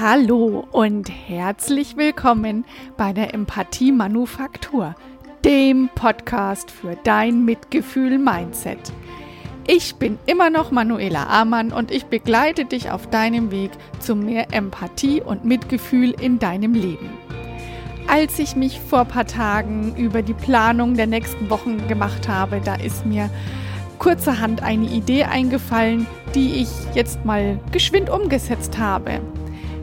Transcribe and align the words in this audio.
Hallo 0.00 0.64
und 0.70 1.10
herzlich 1.10 1.96
willkommen 1.96 2.64
bei 2.96 3.12
der 3.12 3.34
Empathie 3.34 3.90
Manufaktur, 3.90 4.94
dem 5.44 5.90
Podcast 5.92 6.70
für 6.70 6.94
dein 7.02 7.44
Mitgefühl-Mindset. 7.44 8.78
Ich 9.66 9.96
bin 9.96 10.16
immer 10.26 10.50
noch 10.50 10.70
Manuela 10.70 11.26
Amann 11.26 11.72
und 11.72 11.90
ich 11.90 12.04
begleite 12.04 12.64
dich 12.64 12.92
auf 12.92 13.10
deinem 13.10 13.50
Weg 13.50 13.72
zu 13.98 14.14
mehr 14.14 14.52
Empathie 14.52 15.20
und 15.20 15.44
Mitgefühl 15.44 16.12
in 16.12 16.38
deinem 16.38 16.74
Leben. 16.74 17.10
Als 18.06 18.38
ich 18.38 18.54
mich 18.54 18.78
vor 18.78 19.00
ein 19.00 19.08
paar 19.08 19.26
Tagen 19.26 19.96
über 19.96 20.22
die 20.22 20.34
Planung 20.34 20.94
der 20.94 21.08
nächsten 21.08 21.50
Wochen 21.50 21.88
gemacht 21.88 22.28
habe, 22.28 22.60
da 22.64 22.76
ist 22.76 23.04
mir 23.04 23.28
kurzerhand 23.98 24.62
eine 24.62 24.86
Idee 24.86 25.24
eingefallen, 25.24 26.06
die 26.36 26.62
ich 26.62 26.68
jetzt 26.94 27.24
mal 27.24 27.58
geschwind 27.72 28.10
umgesetzt 28.10 28.78
habe. 28.78 29.20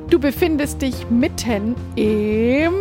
Du 0.10 0.20
befindest 0.20 0.82
dich 0.82 1.10
mitten 1.10 1.76
im 1.96 2.74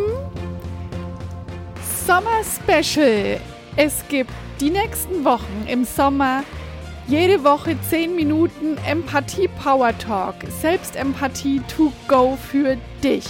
Sommer 2.06 2.42
Special. 2.44 3.40
Es 3.76 4.04
gibt 4.08 4.30
die 4.60 4.70
nächsten 4.70 5.24
Wochen 5.24 5.66
im 5.66 5.84
Sommer 5.84 6.44
jede 7.06 7.42
Woche 7.42 7.76
10 7.88 8.14
Minuten 8.14 8.76
Empathie 8.86 9.48
Power 9.62 9.96
Talk. 9.98 10.34
Selbstempathie 10.60 11.60
to 11.66 11.92
go 12.08 12.36
für 12.36 12.76
dich. 13.02 13.26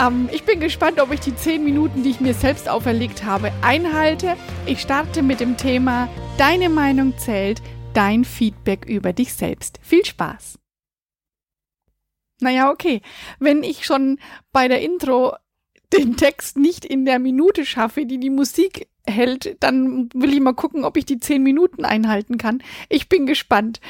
Ähm, 0.00 0.28
ich 0.32 0.44
bin 0.44 0.60
gespannt, 0.60 1.00
ob 1.00 1.12
ich 1.12 1.20
die 1.20 1.34
10 1.34 1.64
Minuten, 1.64 2.04
die 2.04 2.10
ich 2.10 2.20
mir 2.20 2.34
selbst 2.34 2.68
auferlegt 2.68 3.24
habe, 3.24 3.52
einhalte. 3.62 4.36
Ich 4.64 4.80
starte 4.80 5.22
mit 5.22 5.40
dem 5.40 5.56
Thema 5.56 6.08
Deine 6.38 6.68
Meinung 6.68 7.18
zählt, 7.18 7.62
dein 7.94 8.24
Feedback 8.24 8.84
über 8.86 9.12
dich 9.12 9.34
selbst. 9.34 9.80
Viel 9.82 10.04
Spaß! 10.04 10.58
Naja, 12.40 12.70
okay. 12.70 13.00
Wenn 13.38 13.62
ich 13.62 13.84
schon 13.84 14.18
bei 14.52 14.68
der 14.68 14.82
Intro 14.82 15.34
den 15.92 16.16
Text 16.16 16.58
nicht 16.58 16.84
in 16.84 17.04
der 17.04 17.18
Minute 17.18 17.64
schaffe, 17.64 18.06
die 18.06 18.18
die 18.18 18.30
Musik 18.30 18.88
hält, 19.08 19.56
dann 19.62 20.08
will 20.14 20.34
ich 20.34 20.40
mal 20.40 20.52
gucken, 20.52 20.84
ob 20.84 20.96
ich 20.96 21.06
die 21.06 21.20
zehn 21.20 21.42
Minuten 21.42 21.84
einhalten 21.84 22.38
kann. 22.38 22.62
Ich 22.88 23.08
bin 23.08 23.26
gespannt. 23.26 23.80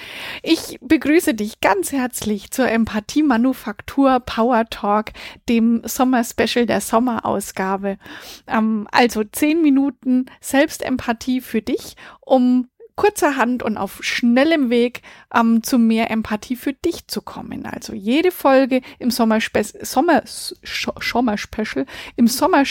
Ich 0.43 0.79
begrüße 0.81 1.35
dich 1.35 1.61
ganz 1.61 1.93
herzlich 1.93 2.51
zur 2.51 2.69
Empathie 2.69 3.23
Manufaktur 3.23 4.21
Power 4.21 4.67
Talk, 4.67 5.13
dem 5.49 5.81
Sommer-Special 5.85 6.67
der 6.67 6.81
Sommerausgabe. 6.81 7.97
Ähm, 8.47 8.87
also 8.93 9.25
zehn 9.25 9.63
Minuten 9.63 10.27
Selbstempathie 10.41 11.41
für 11.41 11.63
dich, 11.63 11.97
um 12.21 12.69
kurzerhand 12.97 13.63
und 13.63 13.77
auf 13.77 14.03
schnellem 14.03 14.71
Weg 14.71 15.03
ähm, 15.33 15.63
zu 15.63 15.79
mehr 15.79 16.11
Empathie 16.11 16.57
für 16.57 16.73
dich 16.73 17.07
zu 17.07 17.23
kommen. 17.23 17.67
Also 17.67 17.93
jede 17.93 18.33
Folge 18.33 18.81
im 18.99 19.11
Sommerspe 19.11 19.63
Sommer 19.63 20.23
Sommer 20.25 21.39
Special 21.39 21.87
im 22.17 22.27
Sommer 22.27 22.65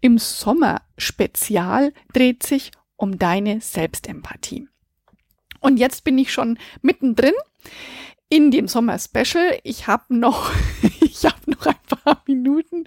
im 0.00 0.18
Sommer 0.18 0.82
Spezial 0.96 1.92
dreht 2.12 2.42
sich 2.42 2.70
um 2.96 3.18
deine 3.18 3.60
Selbstempathie. 3.60 4.68
Und 5.60 5.76
jetzt 5.76 6.04
bin 6.04 6.18
ich 6.18 6.32
schon 6.32 6.58
mittendrin 6.80 7.34
in 8.28 8.50
dem 8.50 8.68
Sommer 8.68 8.98
Special. 8.98 9.58
Ich 9.64 9.86
habe 9.86 10.16
noch 10.16 10.50
ich 11.00 11.24
habe 11.24 11.50
noch 11.50 11.66
ein 11.66 11.74
paar 11.88 12.22
Minuten. 12.26 12.84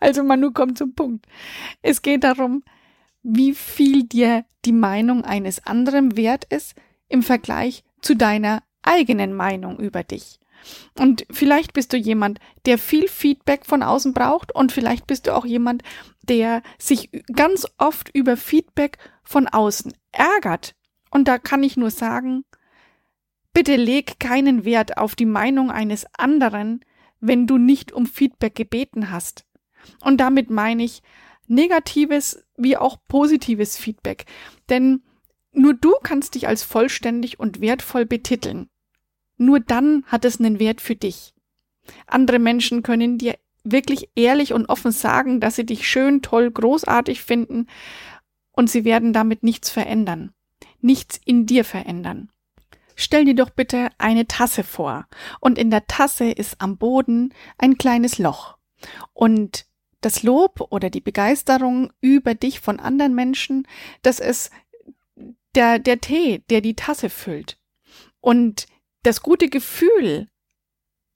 Also 0.00 0.22
Manu 0.22 0.52
kommt 0.52 0.78
zum 0.78 0.94
Punkt. 0.94 1.26
Es 1.82 2.02
geht 2.02 2.24
darum, 2.24 2.62
wie 3.28 3.54
viel 3.54 4.04
dir 4.04 4.44
die 4.64 4.72
Meinung 4.72 5.24
eines 5.24 5.66
anderen 5.66 6.16
wert 6.16 6.44
ist 6.44 6.74
im 7.08 7.22
Vergleich 7.22 7.82
zu 8.00 8.14
deiner 8.14 8.62
eigenen 8.82 9.34
Meinung 9.34 9.78
über 9.78 10.04
dich. 10.04 10.38
Und 10.98 11.26
vielleicht 11.30 11.72
bist 11.72 11.92
du 11.92 11.96
jemand, 11.96 12.38
der 12.64 12.78
viel 12.78 13.08
Feedback 13.08 13.66
von 13.66 13.82
außen 13.82 14.14
braucht 14.14 14.54
und 14.54 14.72
vielleicht 14.72 15.06
bist 15.06 15.26
du 15.26 15.34
auch 15.34 15.44
jemand, 15.44 15.82
der 16.22 16.62
sich 16.78 17.10
ganz 17.34 17.66
oft 17.78 18.10
über 18.14 18.36
Feedback 18.36 18.98
von 19.24 19.48
außen 19.48 19.92
ärgert. 20.12 20.74
Und 21.10 21.28
da 21.28 21.38
kann 21.38 21.62
ich 21.62 21.76
nur 21.76 21.90
sagen, 21.90 22.44
bitte 23.52 23.76
leg 23.76 24.20
keinen 24.20 24.64
Wert 24.64 24.98
auf 24.98 25.14
die 25.16 25.26
Meinung 25.26 25.70
eines 25.70 26.06
anderen, 26.16 26.84
wenn 27.20 27.46
du 27.46 27.58
nicht 27.58 27.92
um 27.92 28.06
Feedback 28.06 28.54
gebeten 28.54 29.10
hast. 29.10 29.44
Und 30.00 30.18
damit 30.18 30.50
meine 30.50 30.84
ich, 30.84 31.02
negatives 31.48 32.44
wie 32.56 32.76
auch 32.76 32.98
positives 33.08 33.76
Feedback. 33.76 34.26
Denn 34.68 35.02
nur 35.52 35.74
du 35.74 35.94
kannst 36.02 36.34
dich 36.34 36.48
als 36.48 36.62
vollständig 36.62 37.40
und 37.40 37.60
wertvoll 37.60 38.04
betiteln. 38.04 38.68
Nur 39.38 39.60
dann 39.60 40.04
hat 40.06 40.24
es 40.24 40.38
einen 40.38 40.58
Wert 40.58 40.80
für 40.80 40.96
dich. 40.96 41.34
Andere 42.06 42.38
Menschen 42.38 42.82
können 42.82 43.18
dir 43.18 43.36
wirklich 43.64 44.10
ehrlich 44.14 44.52
und 44.52 44.68
offen 44.68 44.92
sagen, 44.92 45.40
dass 45.40 45.56
sie 45.56 45.66
dich 45.66 45.88
schön, 45.88 46.22
toll, 46.22 46.50
großartig 46.50 47.22
finden 47.22 47.66
und 48.52 48.70
sie 48.70 48.84
werden 48.84 49.12
damit 49.12 49.42
nichts 49.42 49.70
verändern. 49.70 50.32
Nichts 50.80 51.20
in 51.24 51.46
dir 51.46 51.64
verändern. 51.64 52.30
Stell 52.94 53.24
dir 53.24 53.34
doch 53.34 53.50
bitte 53.50 53.90
eine 53.98 54.26
Tasse 54.26 54.62
vor 54.62 55.06
und 55.40 55.58
in 55.58 55.70
der 55.70 55.86
Tasse 55.86 56.30
ist 56.30 56.60
am 56.60 56.78
Boden 56.78 57.34
ein 57.58 57.76
kleines 57.76 58.18
Loch. 58.18 58.56
Und 59.12 59.66
das 60.06 60.22
Lob 60.22 60.68
oder 60.70 60.88
die 60.88 61.00
Begeisterung 61.00 61.92
über 62.00 62.36
dich 62.36 62.60
von 62.60 62.78
anderen 62.78 63.16
Menschen, 63.16 63.66
das 64.02 64.20
ist 64.20 64.52
der, 65.56 65.80
der 65.80 66.00
Tee, 66.00 66.44
der 66.48 66.60
die 66.60 66.76
Tasse 66.76 67.10
füllt. 67.10 67.58
Und 68.20 68.66
das 69.02 69.20
gute 69.20 69.48
Gefühl, 69.48 70.28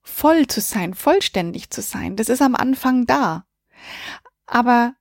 voll 0.02 0.48
zu 0.48 0.60
sein, 0.60 0.94
vollständig 0.94 1.70
zu 1.70 1.82
sein, 1.82 2.16
das 2.16 2.28
ist 2.28 2.42
am 2.42 2.56
Anfang 2.56 3.06
da. 3.06 3.46
Aber 4.46 4.96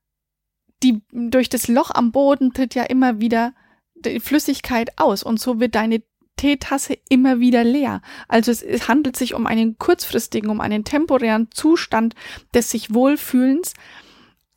die, 0.83 1.01
durch 1.11 1.49
das 1.49 1.67
Loch 1.67 1.89
am 1.89 2.11
Boden 2.11 2.53
tritt 2.53 2.75
ja 2.75 2.83
immer 2.83 3.19
wieder 3.19 3.55
die 3.95 4.19
Flüssigkeit 4.19 4.99
aus 4.99 5.23
und 5.23 5.39
so 5.39 5.59
wird 5.59 5.73
deine 5.73 6.03
Teetasse 6.39 6.97
immer 7.09 7.41
wieder 7.41 7.65
leer. 7.65 8.01
Also 8.29 8.49
es, 8.49 8.61
es 8.61 8.87
handelt 8.87 9.17
sich 9.17 9.33
um 9.33 9.45
einen 9.45 9.77
kurzfristigen, 9.77 10.49
um 10.49 10.61
einen 10.61 10.85
temporären 10.85 11.51
Zustand 11.51 12.15
des 12.53 12.71
sich 12.71 12.93
Wohlfühlens, 12.93 13.73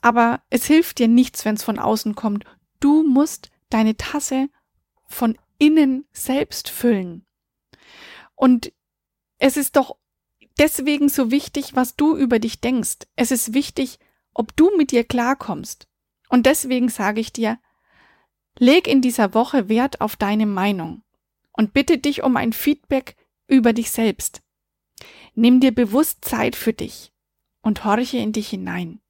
aber 0.00 0.42
es 0.48 0.64
hilft 0.66 1.00
dir 1.00 1.08
nichts, 1.08 1.44
wenn 1.44 1.56
es 1.56 1.64
von 1.64 1.80
außen 1.80 2.14
kommt. 2.14 2.44
Du 2.78 3.02
musst 3.02 3.50
deine 3.68 3.96
Tasse 3.96 4.48
von 5.08 5.36
innen 5.58 6.04
selbst 6.12 6.68
füllen. 6.68 7.26
Und 8.36 8.72
es 9.38 9.56
ist 9.56 9.74
doch 9.74 9.96
deswegen 10.58 11.08
so 11.08 11.32
wichtig, 11.32 11.74
was 11.74 11.96
du 11.96 12.16
über 12.16 12.38
dich 12.38 12.60
denkst. 12.60 13.08
Es 13.16 13.32
ist 13.32 13.54
wichtig, 13.54 13.98
ob 14.34 14.54
du 14.54 14.70
mit 14.76 14.92
dir 14.92 15.02
klarkommst. 15.02 15.88
Und 16.28 16.46
deswegen 16.46 16.88
sage 16.88 17.20
ich 17.20 17.32
dir, 17.32 17.58
leg 18.56 18.86
in 18.86 19.02
dieser 19.02 19.34
Woche 19.34 19.68
Wert 19.68 20.00
auf 20.00 20.14
deine 20.14 20.46
Meinung 20.46 21.02
und 21.52 21.72
bitte 21.72 21.98
dich 21.98 22.22
um 22.22 22.36
ein 22.36 22.52
Feedback 22.52 23.16
über 23.46 23.72
dich 23.72 23.90
selbst. 23.90 24.42
Nimm 25.34 25.60
dir 25.60 25.74
bewusst 25.74 26.24
Zeit 26.24 26.56
für 26.56 26.72
dich 26.72 27.12
und 27.62 27.84
horche 27.84 28.18
in 28.18 28.32
dich 28.32 28.48
hinein. 28.48 29.00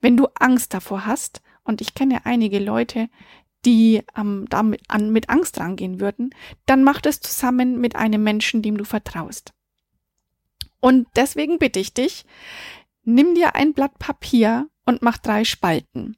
Wenn 0.00 0.16
du 0.16 0.26
Angst 0.34 0.74
davor 0.74 1.06
hast, 1.06 1.40
und 1.64 1.80
ich 1.80 1.94
kenne 1.94 2.26
einige 2.26 2.58
Leute, 2.58 3.08
die 3.64 4.02
ähm, 4.16 4.46
damit 4.50 4.82
an, 4.88 5.10
mit 5.10 5.30
Angst 5.30 5.58
rangehen 5.58 5.98
würden, 6.00 6.34
dann 6.66 6.84
mach 6.84 7.00
das 7.00 7.20
zusammen 7.20 7.80
mit 7.80 7.96
einem 7.96 8.22
Menschen, 8.22 8.62
dem 8.62 8.76
du 8.76 8.84
vertraust. 8.84 9.54
Und 10.80 11.08
deswegen 11.16 11.58
bitte 11.58 11.80
ich 11.80 11.94
dich, 11.94 12.26
nimm 13.02 13.34
dir 13.34 13.54
ein 13.54 13.72
Blatt 13.72 13.98
Papier 13.98 14.68
und 14.84 15.00
mach 15.00 15.16
drei 15.16 15.44
Spalten. 15.44 16.16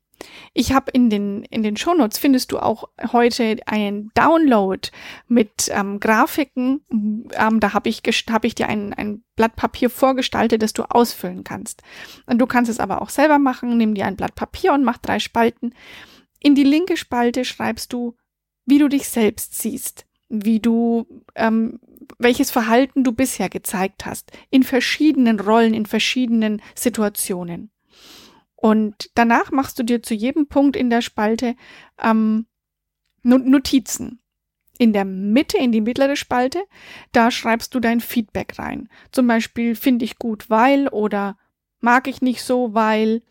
Ich 0.55 0.73
habe 0.73 0.91
in 0.91 1.11
den, 1.11 1.45
in 1.45 1.63
den 1.63 1.77
Shownotes 1.77 2.19
findest 2.19 2.53
du 2.53 2.59
auch 2.59 2.89
heute 3.13 3.57
einen 3.67 4.11
Download 4.15 4.89
mit 5.29 5.71
ähm, 5.71 6.01
Grafiken. 6.01 6.83
Ähm, 6.91 7.61
da 7.61 7.73
habe 7.75 7.89
ich, 7.89 8.03
hab 8.31 8.45
ich 8.45 8.55
dir 8.55 8.69
ein, 8.69 8.93
ein 8.95 9.23
Blatt 9.37 9.57
Papier 9.57 9.91
vorgestaltet, 9.91 10.63
das 10.63 10.73
du 10.73 10.85
ausfüllen 10.85 11.45
kannst. 11.45 11.83
Und 12.27 12.39
du 12.39 12.47
kannst 12.47 12.71
es 12.71 12.81
aber 12.81 13.03
auch 13.03 13.11
selber 13.11 13.39
machen. 13.39 13.77
Nimm 13.77 13.95
dir 13.95 14.07
ein 14.07 14.17
Blatt 14.17 14.35
Papier 14.35 14.73
und 14.73 14.85
mach 14.85 14.99
drei 14.99 15.19
Spalten. 15.19 15.75
In 16.41 16.55
die 16.55 16.65
linke 16.65 16.97
Spalte 16.97 17.45
schreibst 17.45 17.93
du, 17.93 18.17
wie 18.67 18.79
du 18.79 18.89
dich 18.89 19.09
selbst 19.09 19.59
siehst, 19.59 20.07
wie 20.29 20.61
du, 20.61 21.07
ähm, 21.35 21.81
welches 22.19 22.51
Verhalten 22.51 23.05
du 23.05 23.13
bisher 23.13 23.49
gezeigt 23.49 24.07
hast, 24.07 24.33
in 24.51 24.63
verschiedenen 24.63 25.41
Rollen, 25.41 25.75
in 25.75 25.87
verschiedenen 25.87 26.63
Situationen. 26.75 27.71
Und 28.57 29.11
danach 29.15 29.53
machst 29.53 29.79
du 29.79 29.83
dir 29.83 30.03
zu 30.03 30.15
jedem 30.15 30.49
Punkt 30.49 30.77
in 30.77 30.91
der 30.91 31.03
Spalte 31.03 31.55
ähm, 32.03 32.47
Notizen. 33.23 34.21
In 34.79 34.93
der 34.93 35.05
Mitte, 35.05 35.57
in 35.59 35.73
die 35.73 35.81
mittlere 35.81 36.17
Spalte, 36.17 36.63
da 37.13 37.31
schreibst 37.31 37.75
du 37.75 37.81
dein 37.81 38.01
Feedback 38.01 38.59
rein. 38.59 38.89
Zum 39.13 39.27
Beispiel 39.27 39.75
finde 39.75 40.05
ich 40.05 40.19
gut, 40.19 40.51
weil 40.51 40.89
oder 40.89 41.39
mag 41.81 42.09
ich 42.09 42.21
nicht 42.21 42.43
so, 42.43 42.75
weil. 42.75 43.23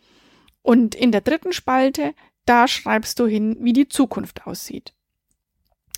Und 0.61 0.95
in 0.95 1.11
der 1.11 1.21
dritten 1.21 1.53
Spalte, 1.53 2.15
da 2.45 2.67
schreibst 2.67 3.19
du 3.19 3.27
hin, 3.27 3.57
wie 3.59 3.73
die 3.73 3.87
Zukunft 3.87 4.47
aussieht. 4.47 4.93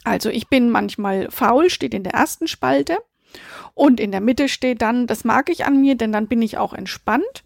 Also 0.03 0.29
ich 0.29 0.47
bin 0.47 0.69
manchmal 0.69 1.29
faul, 1.31 1.69
steht 1.69 1.93
in 1.93 2.03
der 2.03 2.13
ersten 2.13 2.47
Spalte. 2.47 2.97
Und 3.73 3.99
in 3.99 4.11
der 4.11 4.21
Mitte 4.21 4.49
steht 4.49 4.81
dann, 4.81 5.07
das 5.07 5.23
mag 5.23 5.49
ich 5.49 5.65
an 5.65 5.79
mir, 5.79 5.95
denn 5.95 6.11
dann 6.11 6.27
bin 6.27 6.41
ich 6.41 6.57
auch 6.57 6.73
entspannt. 6.73 7.43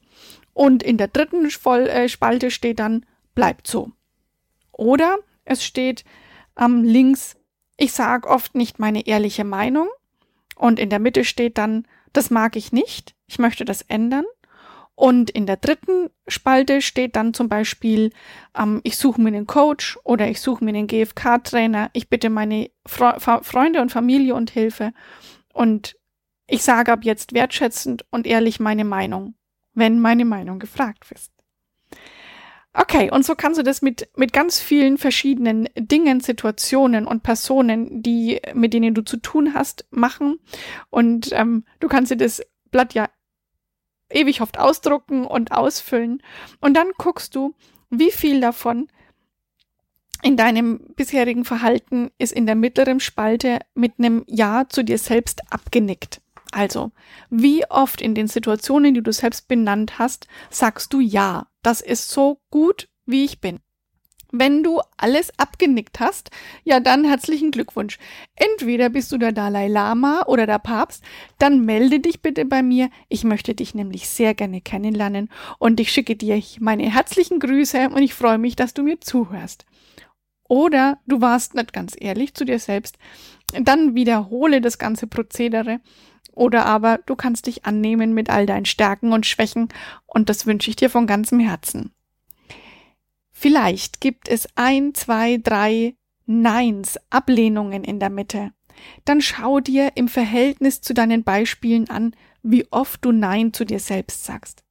Und 0.53 0.83
in 0.83 0.97
der 0.97 1.07
dritten 1.07 1.45
äh, 1.45 2.09
Spalte 2.09 2.51
steht 2.51 2.79
dann, 2.79 3.05
bleibt 3.35 3.67
so. 3.67 3.91
Oder 4.71 5.17
es 5.45 5.63
steht 5.63 6.03
ähm, 6.59 6.83
links, 6.83 7.37
ich 7.77 7.93
sage 7.93 8.27
oft 8.27 8.55
nicht 8.55 8.79
meine 8.79 9.07
ehrliche 9.07 9.43
Meinung. 9.43 9.87
Und 10.55 10.79
in 10.79 10.89
der 10.89 10.99
Mitte 10.99 11.23
steht 11.23 11.57
dann, 11.57 11.87
das 12.13 12.29
mag 12.29 12.55
ich 12.55 12.71
nicht, 12.71 13.15
ich 13.25 13.39
möchte 13.39 13.65
das 13.65 13.81
ändern. 13.83 14.25
Und 14.93 15.31
in 15.31 15.47
der 15.47 15.57
dritten 15.57 16.09
Spalte 16.27 16.81
steht 16.81 17.15
dann 17.15 17.33
zum 17.33 17.49
Beispiel, 17.49 18.11
ähm, 18.55 18.81
ich 18.83 18.97
suche 18.97 19.19
mir 19.19 19.29
einen 19.29 19.47
Coach 19.47 19.97
oder 20.03 20.27
ich 20.27 20.41
suche 20.41 20.63
mir 20.63 20.69
einen 20.69 20.85
GFK-Trainer, 20.85 21.89
ich 21.93 22.09
bitte 22.09 22.29
meine 22.29 22.69
Fre 22.85 23.17
Freunde 23.41 23.81
und 23.81 23.91
Familie 23.91 24.35
und 24.35 24.51
Hilfe 24.51 24.93
und 25.53 25.97
ich 26.45 26.63
sage 26.63 26.91
ab 26.91 27.03
jetzt 27.03 27.33
wertschätzend 27.33 28.05
und 28.11 28.27
ehrlich 28.27 28.59
meine 28.59 28.83
Meinung, 28.83 29.33
wenn 29.73 29.99
meine 29.99 30.25
Meinung 30.25 30.59
gefragt 30.59 31.11
ist. 31.11 31.31
Okay, 32.73 33.11
und 33.11 33.25
so 33.25 33.35
kannst 33.35 33.59
du 33.59 33.63
das 33.63 33.81
mit, 33.81 34.07
mit 34.15 34.31
ganz 34.31 34.59
vielen 34.59 34.97
verschiedenen 34.97 35.67
Dingen, 35.75 36.21
Situationen 36.21 37.05
und 37.05 37.21
Personen, 37.21 38.01
die, 38.01 38.41
mit 38.53 38.73
denen 38.73 38.93
du 38.93 39.01
zu 39.01 39.17
tun 39.17 39.53
hast, 39.53 39.85
machen. 39.91 40.39
Und 40.89 41.31
ähm, 41.33 41.65
du 41.81 41.89
kannst 41.89 42.11
dir 42.11 42.17
das 42.17 42.41
Blatt 42.71 42.93
ja 42.93 43.09
ewig 44.09 44.41
oft 44.41 44.57
ausdrucken 44.57 45.25
und 45.25 45.51
ausfüllen. 45.51 46.23
Und 46.61 46.75
dann 46.75 46.91
guckst 46.97 47.35
du, 47.35 47.53
wie 47.89 48.11
viel 48.11 48.39
davon 48.39 48.87
in 50.23 50.37
deinem 50.37 50.79
bisherigen 50.95 51.45
Verhalten 51.45 52.11
ist 52.19 52.31
in 52.31 52.45
der 52.45 52.55
mittleren 52.55 52.99
Spalte 52.99 53.59
mit 53.73 53.93
einem 53.97 54.23
Ja 54.27 54.65
zu 54.69 54.83
dir 54.83 54.97
selbst 54.97 55.41
abgenickt. 55.51 56.21
Also, 56.51 56.91
wie 57.29 57.65
oft 57.69 58.01
in 58.01 58.13
den 58.13 58.27
Situationen, 58.27 58.93
die 58.93 59.01
du 59.01 59.13
selbst 59.13 59.47
benannt 59.47 59.99
hast, 59.99 60.27
sagst 60.49 60.93
du 60.93 60.99
Ja, 60.99 61.47
das 61.63 61.81
ist 61.81 62.09
so 62.09 62.39
gut, 62.49 62.87
wie 63.05 63.23
ich 63.23 63.39
bin. 63.39 63.59
Wenn 64.33 64.63
du 64.63 64.79
alles 64.95 65.37
abgenickt 65.37 65.99
hast, 65.99 66.31
ja 66.63 66.79
dann 66.79 67.03
herzlichen 67.03 67.51
Glückwunsch. 67.51 67.99
Entweder 68.35 68.89
bist 68.89 69.11
du 69.11 69.17
der 69.17 69.33
Dalai 69.33 69.67
Lama 69.67 70.23
oder 70.25 70.45
der 70.45 70.59
Papst, 70.59 71.03
dann 71.37 71.65
melde 71.65 71.99
dich 71.99 72.21
bitte 72.21 72.45
bei 72.45 72.63
mir. 72.63 72.89
Ich 73.09 73.25
möchte 73.25 73.53
dich 73.53 73.75
nämlich 73.75 74.07
sehr 74.07 74.33
gerne 74.33 74.61
kennenlernen 74.61 75.29
und 75.59 75.81
ich 75.81 75.91
schicke 75.91 76.15
dir 76.15 76.41
meine 76.59 76.93
herzlichen 76.93 77.39
Grüße 77.39 77.89
und 77.89 78.01
ich 78.01 78.13
freue 78.13 78.37
mich, 78.37 78.55
dass 78.55 78.73
du 78.73 78.83
mir 78.83 79.01
zuhörst. 79.01 79.65
Oder 80.47 80.99
du 81.07 81.19
warst 81.19 81.53
nicht 81.53 81.73
ganz 81.73 81.95
ehrlich 81.99 82.33
zu 82.33 82.45
dir 82.45 82.59
selbst, 82.59 82.97
dann 83.53 83.95
wiederhole 83.95 84.61
das 84.61 84.77
ganze 84.77 85.07
Prozedere. 85.07 85.81
Oder 86.41 86.65
aber 86.65 86.97
du 87.05 87.15
kannst 87.15 87.45
dich 87.45 87.65
annehmen 87.65 88.15
mit 88.15 88.31
all 88.31 88.47
deinen 88.47 88.65
Stärken 88.65 89.13
und 89.13 89.27
Schwächen 89.27 89.69
und 90.07 90.27
das 90.27 90.47
wünsche 90.47 90.71
ich 90.71 90.75
dir 90.75 90.89
von 90.89 91.05
ganzem 91.05 91.39
Herzen. 91.39 91.91
Vielleicht 93.31 94.01
gibt 94.01 94.27
es 94.27 94.47
ein, 94.55 94.95
zwei, 94.95 95.37
drei 95.37 95.93
Neins, 96.25 96.97
Ablehnungen 97.11 97.83
in 97.83 97.99
der 97.99 98.09
Mitte. 98.09 98.53
Dann 99.05 99.21
schau 99.21 99.59
dir 99.59 99.91
im 99.93 100.07
Verhältnis 100.07 100.81
zu 100.81 100.95
deinen 100.95 101.23
Beispielen 101.23 101.91
an, 101.91 102.15
wie 102.41 102.65
oft 102.71 103.05
du 103.05 103.11
Nein 103.11 103.53
zu 103.53 103.63
dir 103.63 103.79
selbst 103.79 104.25
sagst. 104.25 104.63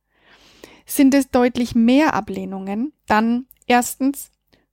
Sind 0.86 1.14
es 1.14 1.30
deutlich 1.30 1.76
mehr 1.76 2.14
Ablehnungen, 2.14 2.94
dann 3.06 3.46
erstens, 3.68 4.32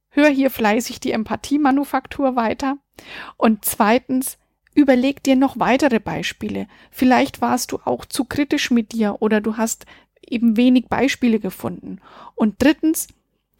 hör 0.09 0.29
hier 0.29 0.49
fleißig 0.49 0.99
die 0.99 1.11
Empathiemanufaktur 1.11 2.35
weiter 2.35 2.79
und 3.38 3.65
zweitens, 3.65 4.39
überleg 4.77 5.24
dir 5.24 5.35
noch 5.35 5.59
weitere 5.59 6.00
Beispiele. 6.00 6.68
Vielleicht 6.91 7.41
warst 7.41 7.71
du 7.71 7.79
auch 7.83 8.06
zu 8.06 8.24
kritisch 8.24 8.71
mit 8.71 8.94
dir 8.94 9.18
oder 9.19 9.41
du 9.41 9.57
hast 9.57 9.85
eben 10.21 10.56
wenig 10.56 10.88
Beispiele 10.88 11.39
gefunden. 11.39 12.00
Und 12.35 12.56
drittens, 12.59 13.07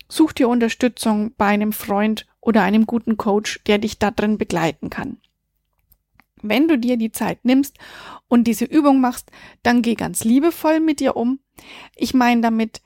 Such 0.09 0.33
dir 0.33 0.47
Unterstützung 0.47 1.33
bei 1.37 1.47
einem 1.47 1.73
Freund 1.73 2.25
oder 2.39 2.63
einem 2.63 2.85
guten 2.85 3.17
Coach, 3.17 3.61
der 3.67 3.77
dich 3.77 3.99
da 3.99 4.11
drin 4.11 4.37
begleiten 4.37 4.89
kann. 4.89 5.17
Wenn 6.41 6.67
du 6.67 6.77
dir 6.77 6.97
die 6.97 7.11
Zeit 7.11 7.43
nimmst 7.43 7.77
und 8.27 8.45
diese 8.45 8.65
Übung 8.65 9.01
machst, 9.01 9.31
dann 9.63 9.81
geh 9.81 9.95
ganz 9.95 10.23
liebevoll 10.23 10.79
mit 10.79 10.99
dir 10.99 11.17
um. 11.17 11.39
Ich 11.95 12.13
meine 12.13 12.41
damit, 12.41 12.81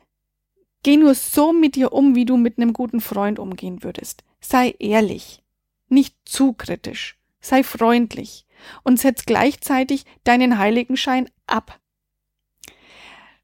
geh 0.84 0.98
nur 0.98 1.14
so 1.14 1.54
mit 1.54 1.76
dir 1.76 1.94
um, 1.94 2.16
wie 2.16 2.26
du 2.26 2.38
mit 2.38 2.58
einem 2.58 2.74
guten 2.74 3.02
Freund 3.02 3.38
umgehen 3.38 3.84
würdest. 3.84 4.24
Sei 4.40 4.74
ehrlich, 4.80 5.44
nicht 5.90 6.16
zu 6.26 6.54
kritisch, 6.54 7.20
sei 7.42 7.64
freundlich 7.64 8.46
und 8.84 9.00
setz 9.00 9.26
gleichzeitig 9.26 10.06
deinen 10.24 10.58
Heiligenschein 10.58 11.30
ab 11.48 11.82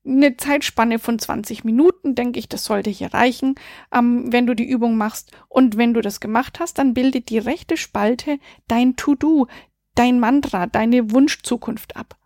eine 0.08 0.38
Zeitspanne 0.38 1.00
von 1.00 1.20
20 1.20 1.64
Minuten, 1.64 2.16
denke 2.16 2.40
ich, 2.40 2.48
das 2.48 2.64
sollte 2.64 2.90
hier 2.90 3.14
reichen, 3.14 3.56
ähm, 3.94 4.32
wenn 4.32 4.48
du 4.48 4.56
die 4.56 4.68
Übung 4.68 4.98
machst. 4.98 5.32
Und 5.50 5.78
wenn 5.78 5.94
du 5.94 6.02
das 6.02 6.20
gemacht 6.20 6.60
hast, 6.60 6.78
dann 6.78 6.94
bildet 6.94 7.30
die 7.30 7.38
rechte 7.38 7.78
Spalte 7.78 8.40
dein 8.68 8.96
To-Do, 8.96 9.48
dein 9.96 10.20
Mantra, 10.20 10.68
deine 10.68 11.12
Wunschzukunft 11.12 11.96
ab. 11.96 12.18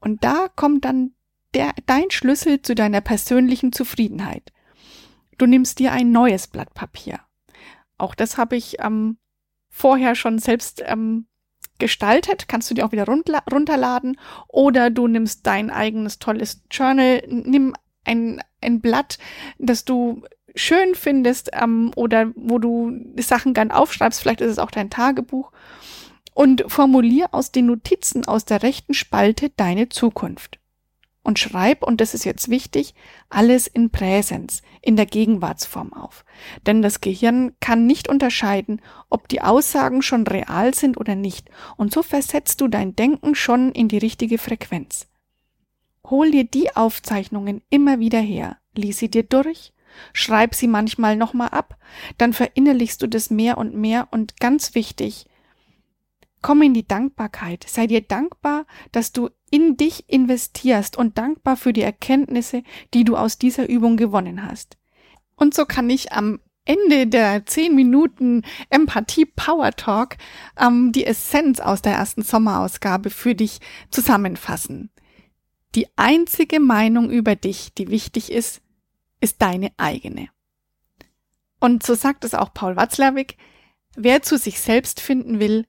Und 0.00 0.22
da 0.24 0.48
kommt 0.54 0.84
dann 0.84 1.12
der, 1.54 1.72
dein 1.86 2.10
Schlüssel 2.10 2.62
zu 2.62 2.74
deiner 2.74 3.00
persönlichen 3.00 3.72
Zufriedenheit. 3.72 4.52
Du 5.38 5.46
nimmst 5.46 5.78
dir 5.78 5.92
ein 5.92 6.12
neues 6.12 6.46
Blatt 6.46 6.72
Papier. 6.74 7.20
Auch 7.98 8.14
das 8.14 8.38
habe 8.38 8.56
ich 8.56 8.76
ähm, 8.80 9.18
vorher 9.76 10.14
schon 10.14 10.38
selbst 10.38 10.82
ähm, 10.86 11.26
gestaltet, 11.78 12.48
kannst 12.48 12.70
du 12.70 12.74
dir 12.74 12.86
auch 12.86 12.92
wieder 12.92 13.06
runterladen. 13.06 14.18
Oder 14.48 14.88
du 14.88 15.06
nimmst 15.06 15.46
dein 15.46 15.70
eigenes 15.70 16.18
tolles 16.18 16.62
Journal, 16.70 17.22
nimm 17.28 17.74
ein, 18.04 18.42
ein 18.62 18.80
Blatt, 18.80 19.18
das 19.58 19.84
du 19.84 20.22
schön 20.54 20.94
findest 20.94 21.50
ähm, 21.52 21.92
oder 21.94 22.32
wo 22.34 22.58
du 22.58 22.92
Sachen 23.18 23.52
gern 23.52 23.70
aufschreibst, 23.70 24.20
vielleicht 24.20 24.40
ist 24.40 24.52
es 24.52 24.58
auch 24.58 24.70
dein 24.70 24.88
Tagebuch. 24.88 25.52
Und 26.32 26.64
formulier 26.68 27.28
aus 27.32 27.52
den 27.52 27.66
Notizen 27.66 28.26
aus 28.26 28.46
der 28.46 28.62
rechten 28.62 28.94
Spalte 28.94 29.50
deine 29.50 29.90
Zukunft 29.90 30.58
und 31.26 31.40
schreib, 31.40 31.82
und 31.82 32.00
das 32.00 32.14
ist 32.14 32.24
jetzt 32.24 32.48
wichtig, 32.48 32.94
alles 33.28 33.66
in 33.66 33.90
Präsens, 33.90 34.62
in 34.80 34.94
der 34.94 35.06
Gegenwartsform 35.06 35.92
auf. 35.92 36.24
Denn 36.66 36.82
das 36.82 37.00
Gehirn 37.00 37.52
kann 37.58 37.84
nicht 37.84 38.08
unterscheiden, 38.08 38.80
ob 39.10 39.26
die 39.26 39.42
Aussagen 39.42 40.02
schon 40.02 40.24
real 40.26 40.72
sind 40.72 40.96
oder 40.96 41.16
nicht, 41.16 41.50
und 41.76 41.92
so 41.92 42.02
versetzt 42.02 42.60
du 42.60 42.68
dein 42.68 42.94
Denken 42.94 43.34
schon 43.34 43.72
in 43.72 43.88
die 43.88 43.98
richtige 43.98 44.38
Frequenz. 44.38 45.08
Hol 46.08 46.30
dir 46.30 46.44
die 46.44 46.76
Aufzeichnungen 46.76 47.62
immer 47.70 47.98
wieder 47.98 48.20
her, 48.20 48.58
lies 48.76 48.98
sie 48.98 49.10
dir 49.10 49.24
durch, 49.24 49.72
schreib 50.12 50.54
sie 50.54 50.68
manchmal 50.68 51.16
nochmal 51.16 51.48
ab, 51.48 51.76
dann 52.18 52.32
verinnerlichst 52.32 53.02
du 53.02 53.08
das 53.08 53.30
mehr 53.30 53.58
und 53.58 53.74
mehr. 53.74 54.08
Und 54.12 54.38
ganz 54.38 54.76
wichtig, 54.76 55.26
Komm 56.42 56.62
in 56.62 56.74
die 56.74 56.86
Dankbarkeit. 56.86 57.64
Sei 57.68 57.86
dir 57.86 58.02
dankbar, 58.02 58.66
dass 58.92 59.12
du 59.12 59.30
in 59.50 59.76
dich 59.76 60.08
investierst 60.08 60.96
und 60.96 61.18
dankbar 61.18 61.56
für 61.56 61.72
die 61.72 61.82
Erkenntnisse, 61.82 62.62
die 62.94 63.04
du 63.04 63.16
aus 63.16 63.38
dieser 63.38 63.68
Übung 63.68 63.96
gewonnen 63.96 64.44
hast. 64.44 64.76
Und 65.36 65.54
so 65.54 65.64
kann 65.64 65.90
ich 65.90 66.12
am 66.12 66.40
Ende 66.64 67.06
der 67.06 67.46
10 67.46 67.74
Minuten 67.74 68.42
Empathie 68.70 69.24
Power 69.24 69.70
Talk 69.72 70.16
ähm, 70.58 70.92
die 70.92 71.06
Essenz 71.06 71.60
aus 71.60 71.80
der 71.80 71.92
ersten 71.92 72.22
Sommerausgabe 72.22 73.10
für 73.10 73.34
dich 73.34 73.60
zusammenfassen. 73.90 74.90
Die 75.76 75.86
einzige 75.96 76.58
Meinung 76.58 77.10
über 77.10 77.36
dich, 77.36 77.72
die 77.74 77.88
wichtig 77.88 78.32
ist, 78.32 78.62
ist 79.20 79.40
deine 79.40 79.70
eigene. 79.76 80.28
Und 81.60 81.84
so 81.84 81.94
sagt 81.94 82.24
es 82.24 82.34
auch 82.34 82.52
Paul 82.52 82.76
Watzlawick, 82.76 83.36
wer 83.94 84.22
zu 84.22 84.36
sich 84.36 84.60
selbst 84.60 85.00
finden 85.00 85.38
will, 85.38 85.66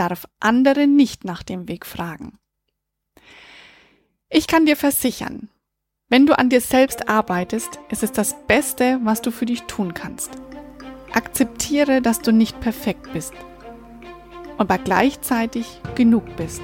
darf 0.00 0.26
andere 0.40 0.86
nicht 0.86 1.24
nach 1.24 1.42
dem 1.42 1.68
Weg 1.68 1.84
fragen. 1.84 2.38
Ich 4.30 4.46
kann 4.46 4.64
dir 4.64 4.76
versichern, 4.76 5.50
wenn 6.08 6.26
du 6.26 6.36
an 6.36 6.48
dir 6.48 6.60
selbst 6.60 7.08
arbeitest, 7.08 7.78
ist 7.90 8.02
es 8.02 8.10
das 8.10 8.34
Beste, 8.48 8.98
was 9.04 9.20
du 9.20 9.30
für 9.30 9.46
dich 9.46 9.62
tun 9.64 9.94
kannst. 9.94 10.30
Akzeptiere, 11.12 12.00
dass 12.00 12.20
du 12.20 12.32
nicht 12.32 12.58
perfekt 12.60 13.12
bist, 13.12 13.32
aber 14.58 14.78
gleichzeitig 14.78 15.80
genug 15.94 16.24
bist. 16.36 16.62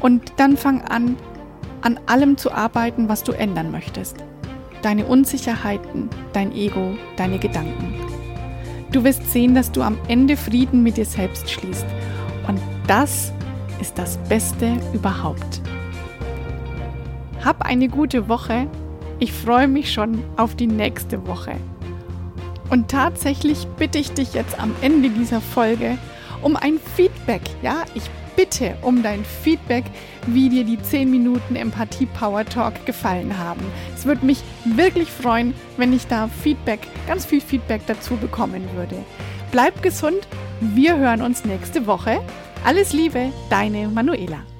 Und 0.00 0.34
dann 0.36 0.56
fang 0.56 0.82
an, 0.82 1.16
an 1.80 1.98
allem 2.06 2.36
zu 2.36 2.50
arbeiten, 2.50 3.08
was 3.08 3.22
du 3.22 3.32
ändern 3.32 3.70
möchtest. 3.70 4.16
Deine 4.82 5.06
Unsicherheiten, 5.06 6.10
dein 6.32 6.52
Ego, 6.52 6.96
deine 7.16 7.38
Gedanken. 7.38 7.94
Du 8.90 9.04
wirst 9.04 9.32
sehen, 9.32 9.54
dass 9.54 9.72
du 9.72 9.80
am 9.80 9.96
Ende 10.08 10.36
Frieden 10.36 10.82
mit 10.82 10.98
dir 10.98 11.06
selbst 11.06 11.50
schließt. 11.50 11.86
Und 12.48 12.60
das 12.86 13.32
ist 13.80 13.98
das 13.98 14.16
Beste 14.28 14.76
überhaupt. 14.92 15.60
Hab 17.44 17.62
eine 17.62 17.88
gute 17.88 18.28
Woche. 18.28 18.66
Ich 19.18 19.32
freue 19.32 19.68
mich 19.68 19.92
schon 19.92 20.22
auf 20.36 20.54
die 20.54 20.66
nächste 20.66 21.26
Woche. 21.26 21.52
Und 22.70 22.90
tatsächlich 22.90 23.66
bitte 23.76 23.98
ich 23.98 24.12
dich 24.12 24.34
jetzt 24.34 24.58
am 24.58 24.74
Ende 24.80 25.10
dieser 25.10 25.40
Folge 25.40 25.98
um 26.42 26.56
ein 26.56 26.78
Feedback. 26.96 27.42
Ja, 27.62 27.84
ich 27.94 28.04
bitte 28.36 28.76
um 28.82 29.02
dein 29.02 29.24
Feedback, 29.24 29.84
wie 30.26 30.48
dir 30.48 30.64
die 30.64 30.80
10 30.80 31.10
Minuten 31.10 31.56
Empathie 31.56 32.06
Power 32.06 32.44
Talk 32.44 32.86
gefallen 32.86 33.38
haben. 33.38 33.60
Es 33.94 34.06
würde 34.06 34.24
mich 34.24 34.42
wirklich 34.64 35.10
freuen, 35.10 35.54
wenn 35.76 35.92
ich 35.92 36.06
da 36.06 36.28
Feedback, 36.28 36.80
ganz 37.06 37.24
viel 37.24 37.40
Feedback 37.40 37.82
dazu 37.86 38.16
bekommen 38.16 38.68
würde. 38.74 38.96
Bleib 39.50 39.82
gesund, 39.82 40.26
wir 40.74 40.96
hören 40.96 41.22
uns 41.22 41.44
nächste 41.44 41.86
Woche. 41.86 42.20
Alles 42.64 42.92
Liebe, 42.92 43.32
deine 43.50 43.88
Manuela. 43.88 44.51